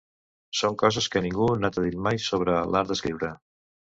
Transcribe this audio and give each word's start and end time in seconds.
Són 0.59 0.77
coses 0.83 1.09
que 1.15 1.21
ningú 1.25 1.49
no 1.65 1.71
t’ha 1.75 1.85
dit 1.85 1.99
mai 2.09 2.21
sobre 2.25 2.57
l’art 2.75 2.93
d’escriure. 2.93 3.33